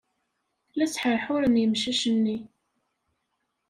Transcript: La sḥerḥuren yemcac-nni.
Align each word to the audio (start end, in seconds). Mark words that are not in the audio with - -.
La 0.77 0.85
sḥerḥuren 0.93 1.59
yemcac-nni. 1.61 2.37